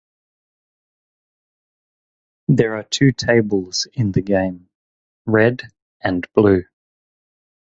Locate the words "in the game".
3.93-4.67